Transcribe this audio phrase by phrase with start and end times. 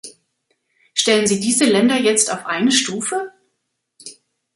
[0.95, 3.31] Stellen Sie diese Länder jetzt auf eine Stufe?